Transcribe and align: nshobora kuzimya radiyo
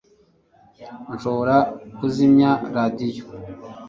nshobora 1.13 1.55
kuzimya 1.97 2.49
radiyo 2.75 3.23